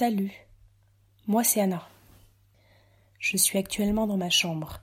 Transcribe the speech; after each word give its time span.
Salut, 0.00 0.32
moi 1.26 1.44
c'est 1.44 1.60
Anna. 1.60 1.86
Je 3.18 3.36
suis 3.36 3.58
actuellement 3.58 4.06
dans 4.06 4.16
ma 4.16 4.30
chambre. 4.30 4.80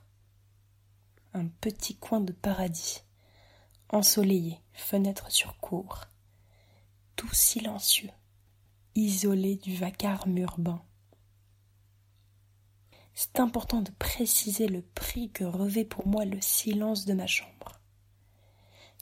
Un 1.34 1.48
petit 1.48 1.96
coin 1.96 2.20
de 2.20 2.30
paradis, 2.30 3.02
ensoleillé, 3.88 4.60
fenêtre 4.74 5.32
sur 5.32 5.58
cour, 5.58 6.04
tout 7.16 7.34
silencieux, 7.34 8.12
isolé 8.94 9.56
du 9.56 9.74
vacarme 9.74 10.38
urbain. 10.38 10.80
C'est 13.12 13.40
important 13.40 13.80
de 13.82 13.90
préciser 13.98 14.68
le 14.68 14.82
prix 14.82 15.32
que 15.32 15.42
revêt 15.42 15.84
pour 15.84 16.06
moi 16.06 16.26
le 16.26 16.40
silence 16.40 17.06
de 17.06 17.14
ma 17.14 17.26
chambre. 17.26 17.80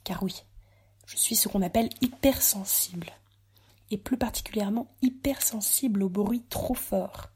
Car 0.03 0.23
oui, 0.23 0.41
je 1.05 1.15
suis 1.15 1.35
ce 1.35 1.47
qu'on 1.47 1.61
appelle 1.61 1.89
hypersensible 2.01 3.13
et 3.89 3.97
plus 3.97 4.17
particulièrement 4.17 4.95
hypersensible 5.01 6.03
au 6.03 6.09
bruit 6.09 6.43
trop 6.49 6.73
fort. 6.73 7.29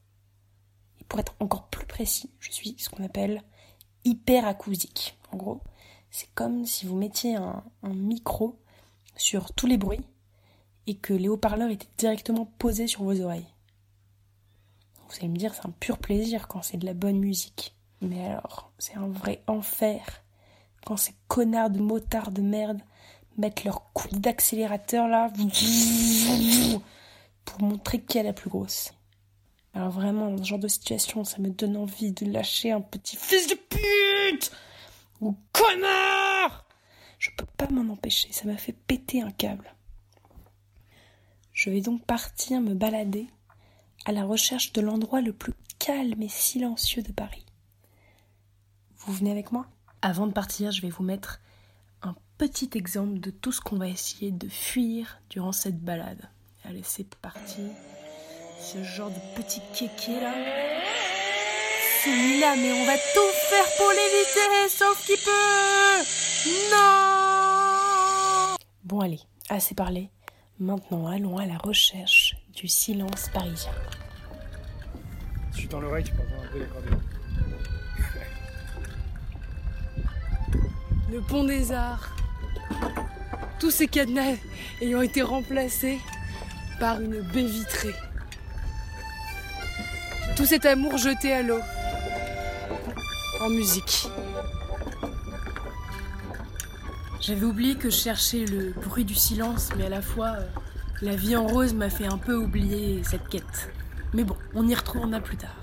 Et 0.99 1.03
pour 1.05 1.19
être 1.19 1.35
encore 1.39 1.67
plus 1.67 1.85
précis, 1.85 2.31
je 2.39 2.51
suis 2.51 2.75
ce 2.77 2.89
qu'on 2.89 3.03
appelle 3.03 3.43
hyperacousique. 4.03 5.17
En 5.31 5.37
gros, 5.37 5.61
c'est 6.09 6.29
comme 6.33 6.65
si 6.65 6.85
vous 6.85 6.95
mettiez 6.95 7.35
un, 7.35 7.63
un, 7.83 7.93
micro 7.93 8.59
sur 9.15 9.53
tous 9.53 9.67
les 9.67 9.77
bruits 9.77 10.05
et 10.87 10.95
que 10.95 11.13
les 11.13 11.29
haut-parleurs 11.29 11.69
étaient 11.69 11.87
directement 11.97 12.45
posés 12.45 12.87
sur 12.87 13.03
vos 13.03 13.19
oreilles. 13.21 13.47
Vous 15.07 15.17
allez 15.17 15.29
me 15.29 15.37
dire, 15.37 15.53
c'est 15.53 15.65
un 15.65 15.73
pur 15.79 15.97
plaisir 15.97 16.47
quand 16.47 16.61
c'est 16.61 16.77
de 16.77 16.85
la 16.85 16.93
bonne 16.93 17.19
musique. 17.19 17.75
Mais 18.01 18.25
alors, 18.25 18.71
c'est 18.77 18.95
un 18.95 19.07
vrai 19.07 19.43
enfer 19.47 20.23
quand 20.85 20.97
ces 20.97 21.13
connards 21.27 21.69
de 21.69 21.79
motards 21.79 22.31
de 22.31 22.41
merde 22.41 22.81
mettre 23.37 23.63
leur 23.65 23.91
coup 23.93 24.07
d'accélérateur 24.11 25.07
là 25.07 25.31
pour 27.45 27.61
montrer 27.61 28.01
qui 28.01 28.17
est 28.17 28.23
la 28.23 28.33
plus 28.33 28.49
grosse. 28.49 28.91
Alors 29.73 29.89
vraiment, 29.89 30.37
ce 30.37 30.43
genre 30.43 30.59
de 30.59 30.67
situation, 30.67 31.23
ça 31.23 31.39
me 31.39 31.49
donne 31.49 31.77
envie 31.77 32.11
de 32.11 32.25
lâcher 32.25 32.71
un 32.71 32.81
petit 32.81 33.15
fils 33.15 33.47
de 33.47 33.55
pute 33.55 34.51
ou 35.21 35.37
connard. 35.53 36.65
Je 37.19 37.29
peux 37.37 37.45
pas 37.57 37.67
m'en 37.69 37.93
empêcher, 37.93 38.31
ça 38.31 38.45
m'a 38.45 38.57
fait 38.57 38.73
péter 38.73 39.21
un 39.21 39.31
câble. 39.31 39.73
Je 41.53 41.69
vais 41.69 41.81
donc 41.81 42.03
partir 42.05 42.59
me 42.59 42.73
balader 42.73 43.27
à 44.05 44.11
la 44.11 44.23
recherche 44.23 44.73
de 44.73 44.81
l'endroit 44.81 45.21
le 45.21 45.31
plus 45.31 45.53
calme 45.79 46.21
et 46.21 46.29
silencieux 46.29 47.03
de 47.03 47.11
Paris. 47.11 47.45
Vous 48.97 49.13
venez 49.13 49.31
avec 49.31 49.51
moi? 49.51 49.67
Avant 50.01 50.27
de 50.27 50.33
partir, 50.33 50.71
je 50.71 50.81
vais 50.81 50.89
vous 50.89 51.03
mettre 51.03 51.39
petit 52.41 52.71
exemple 52.73 53.19
de 53.19 53.29
tout 53.29 53.51
ce 53.51 53.61
qu'on 53.61 53.77
va 53.77 53.87
essayer 53.87 54.31
de 54.31 54.49
fuir 54.49 55.19
durant 55.29 55.51
cette 55.51 55.79
balade. 55.79 56.27
Allez, 56.65 56.81
c'est 56.83 57.07
parti. 57.17 57.61
Ce 58.59 58.83
genre 58.83 59.11
de 59.11 59.19
petit 59.39 59.61
kéké 59.75 60.19
là. 60.19 60.33
C'est 62.01 62.39
là, 62.39 62.55
mais 62.55 62.71
on 62.71 62.85
va 62.87 62.97
tout 62.97 63.31
faire 63.47 63.65
pour 63.77 63.91
l'éviter, 63.91 64.69
sauf 64.69 65.05
qu'il 65.05 65.17
peut. 65.23 66.01
Non 66.71 68.55
Bon, 68.85 69.01
allez, 69.01 69.19
assez 69.49 69.75
parlé. 69.75 70.09
Maintenant, 70.57 71.05
allons 71.05 71.37
à 71.37 71.45
la 71.45 71.59
recherche 71.59 72.37
du 72.55 72.67
silence 72.67 73.29
parisien. 73.31 73.71
Je 75.51 75.57
suis 75.59 75.67
dans 75.67 75.79
l'oreille, 75.79 76.05
tu 76.05 76.13
peux 76.13 76.23
avoir 76.23 76.41
un 76.41 76.47
peu 76.47 76.65
Le 81.11 81.21
pont 81.21 81.43
des 81.43 81.71
arts 81.71 82.15
tous 83.59 83.71
ces 83.71 83.87
cadenas 83.87 84.37
ayant 84.81 85.01
été 85.01 85.21
remplacés 85.21 85.99
par 86.79 86.99
une 86.99 87.21
baie 87.21 87.45
vitrée. 87.45 87.93
Tout 90.35 90.45
cet 90.45 90.65
amour 90.65 90.97
jeté 90.97 91.31
à 91.31 91.43
l'eau, 91.43 91.59
en 93.41 93.49
musique. 93.49 94.07
J'avais 97.21 97.45
oublié 97.45 97.75
que 97.75 97.91
je 97.91 97.95
cherchais 97.95 98.45
le 98.45 98.71
bruit 98.71 99.05
du 99.05 99.13
silence, 99.13 99.69
mais 99.77 99.85
à 99.85 99.89
la 99.89 100.01
fois, 100.01 100.37
euh, 100.39 100.45
la 101.03 101.15
vie 101.15 101.35
en 101.35 101.45
rose 101.45 101.75
m'a 101.75 101.91
fait 101.91 102.07
un 102.07 102.17
peu 102.17 102.35
oublier 102.35 103.03
cette 103.03 103.27
quête. 103.29 103.69
Mais 104.13 104.23
bon, 104.23 104.35
on 104.55 104.67
y 104.67 104.73
retournera 104.73 105.21
plus 105.21 105.37
tard. 105.37 105.55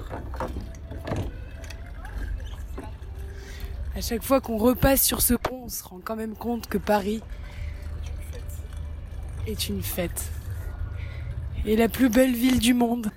À 3.98 4.00
chaque 4.00 4.22
fois 4.22 4.40
qu'on 4.40 4.58
repasse 4.58 5.02
sur 5.02 5.20
ce 5.22 5.34
pont, 5.34 5.62
on 5.64 5.68
se 5.68 5.82
rend 5.82 5.98
quand 6.04 6.14
même 6.14 6.36
compte 6.36 6.68
que 6.68 6.78
Paris 6.78 7.20
est 9.48 9.68
une 9.68 9.82
fête. 9.82 10.30
Et 11.66 11.74
la 11.74 11.88
plus 11.88 12.08
belle 12.08 12.32
ville 12.32 12.60
du 12.60 12.74
monde. 12.74 13.10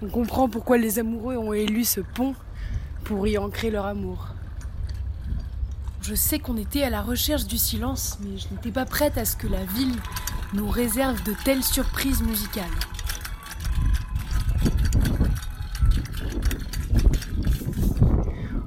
On 0.00 0.06
comprend 0.06 0.48
pourquoi 0.48 0.78
les 0.78 1.00
amoureux 1.00 1.36
ont 1.36 1.52
élu 1.52 1.82
ce 1.82 2.00
pont 2.00 2.36
pour 3.02 3.26
y 3.26 3.36
ancrer 3.36 3.72
leur 3.72 3.86
amour. 3.86 4.28
Je 6.02 6.14
sais 6.14 6.38
qu'on 6.38 6.56
était 6.56 6.84
à 6.84 6.90
la 6.90 7.02
recherche 7.02 7.46
du 7.46 7.58
silence, 7.58 8.18
mais 8.20 8.38
je 8.38 8.46
n'étais 8.50 8.70
pas 8.70 8.84
prête 8.84 9.18
à 9.18 9.24
ce 9.24 9.34
que 9.34 9.48
la 9.48 9.64
ville 9.64 9.96
nous 10.52 10.70
réserve 10.70 11.20
de 11.24 11.34
telles 11.44 11.64
surprises 11.64 12.22
musicales. 12.22 12.70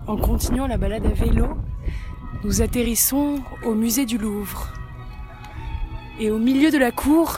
En 0.09 0.17
continuant 0.17 0.65
la 0.65 0.79
balade 0.79 1.05
à 1.05 1.09
vélo, 1.09 1.49
nous 2.43 2.63
atterrissons 2.63 3.43
au 3.63 3.75
musée 3.75 4.07
du 4.07 4.17
Louvre. 4.17 4.69
Et 6.19 6.31
au 6.31 6.39
milieu 6.39 6.71
de 6.71 6.79
la 6.79 6.91
cour, 6.91 7.37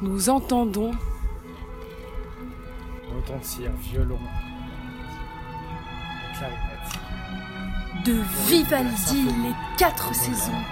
nous 0.00 0.30
entendons 0.30 0.92
retentir 3.12 3.72
violon, 3.90 4.20
clarinette. 6.34 8.04
De 8.04 8.20
Vivaldi 8.46 9.24
les 9.42 9.54
quatre 9.76 10.14
saisons 10.14 10.62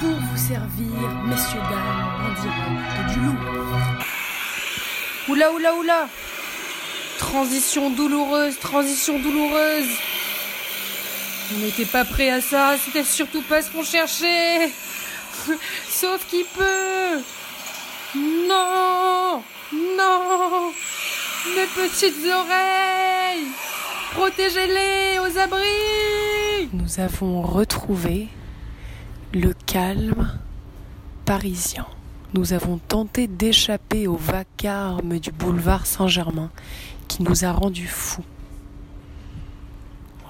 pour 0.00 0.08
vous 0.10 0.36
servir, 0.36 0.90
messieurs 1.24 1.60
dames, 1.60 2.08
en 2.18 2.32
direct 2.42 3.14
du 3.14 3.20
Louvre. 3.20 3.78
Oula 5.28 5.52
oula 5.52 5.74
oula 5.76 6.08
Transition 7.20 7.90
douloureuse, 7.90 8.58
transition 8.58 9.18
douloureuse. 9.18 9.90
On 11.54 11.58
n'était 11.58 11.84
pas 11.84 12.04
prêt 12.04 12.30
à 12.30 12.40
ça, 12.40 12.76
c'était 12.82 13.04
surtout 13.04 13.42
pas 13.42 13.60
ce 13.60 13.70
qu'on 13.70 13.84
cherchait. 13.84 14.70
Sauf 15.88 16.26
qu'il 16.28 16.46
peut. 16.46 17.22
Non, 18.16 19.42
non, 19.72 20.72
mes 21.54 21.66
petites 21.76 22.24
oreilles, 22.26 23.46
protégez-les 24.12 25.18
aux 25.20 25.38
abris. 25.38 26.70
Nous 26.72 27.00
avons 27.00 27.42
retrouvé 27.42 28.28
le 29.34 29.52
calme 29.66 30.40
parisien. 31.26 31.86
Nous 32.32 32.52
avons 32.52 32.78
tenté 32.78 33.26
d'échapper 33.26 34.06
au 34.06 34.14
vacarme 34.14 35.18
du 35.18 35.32
boulevard 35.32 35.84
Saint-Germain 35.84 36.50
qui 37.08 37.24
nous 37.24 37.44
a 37.44 37.50
rendus 37.50 37.88
fous. 37.88 38.24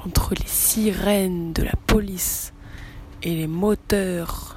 Entre 0.07 0.35
les 0.35 0.47
sirènes 0.47 1.53
de 1.53 1.63
la 1.63 1.75
police 1.87 2.55
et 3.23 3.37
les 3.37 3.47
moteurs, 3.47 4.57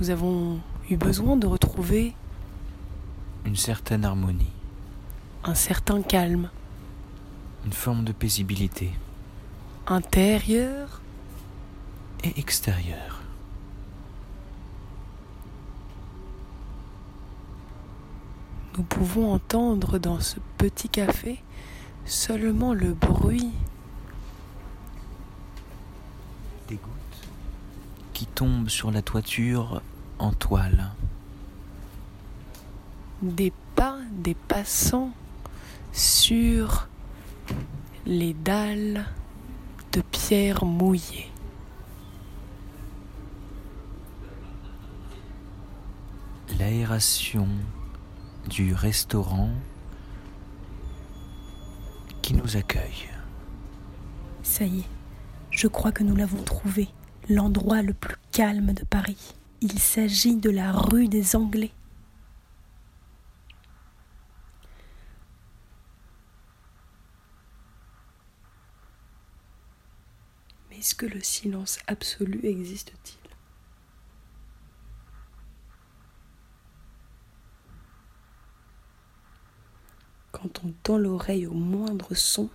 nous 0.00 0.10
avons 0.10 0.58
eu 0.90 0.96
besoin 0.96 1.36
de 1.36 1.46
retrouver 1.46 2.16
une 3.44 3.54
certaine 3.54 4.04
harmonie, 4.04 4.50
un 5.44 5.54
certain 5.54 6.02
calme, 6.02 6.50
une 7.66 7.72
forme 7.72 8.02
de 8.02 8.10
paisibilité 8.10 8.90
intérieure 9.86 11.00
et 12.24 12.36
extérieure. 12.36 13.22
Nous 18.78 18.84
pouvons 18.84 19.32
entendre 19.32 19.98
dans 19.98 20.20
ce 20.20 20.36
petit 20.56 20.88
café 20.88 21.42
seulement 22.04 22.74
le 22.74 22.94
bruit 22.94 23.50
des 26.68 26.76
gouttes 26.76 27.28
qui 28.12 28.26
tombent 28.26 28.68
sur 28.68 28.92
la 28.92 29.02
toiture 29.02 29.82
en 30.20 30.32
toile, 30.32 30.92
des 33.20 33.52
pas 33.74 33.98
des 34.12 34.34
passants 34.34 35.10
sur 35.92 36.88
les 38.06 38.32
dalles 38.32 39.06
de 39.92 40.00
pierre 40.02 40.64
mouillée. 40.64 41.30
L'aération 46.60 47.48
du 48.48 48.74
restaurant 48.74 49.50
qui 52.22 52.34
nous 52.34 52.56
accueille. 52.56 53.08
Ça 54.42 54.64
y 54.64 54.80
est, 54.80 54.88
je 55.50 55.68
crois 55.68 55.92
que 55.92 56.02
nous 56.02 56.16
l'avons 56.16 56.42
trouvé, 56.42 56.88
l'endroit 57.28 57.82
le 57.82 57.92
plus 57.92 58.16
calme 58.32 58.72
de 58.72 58.84
Paris. 58.84 59.34
Il 59.60 59.78
s'agit 59.78 60.36
de 60.36 60.50
la 60.50 60.72
rue 60.72 61.08
des 61.08 61.36
Anglais. 61.36 61.72
Mais 70.70 70.78
est-ce 70.78 70.94
que 70.94 71.06
le 71.06 71.20
silence 71.20 71.78
absolu 71.86 72.40
existe-t-il? 72.44 73.27
Quand 80.32 80.62
on 80.64 80.72
tend 80.82 80.98
l'oreille 80.98 81.46
au 81.46 81.54
moindre 81.54 82.14
son, 82.14 82.50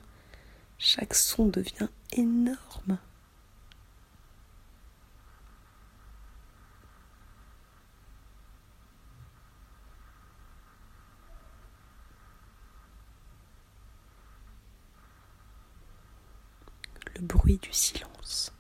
chaque 0.78 1.14
son 1.16 1.48
devient 1.48 1.90
énorme. 2.12 2.98
Le 17.16 17.22
bruit 17.22 17.58
du 17.58 17.72
silence. 17.72 18.52